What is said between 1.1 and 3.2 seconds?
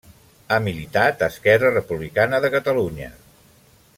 a Esquerra Republicana de Catalunya.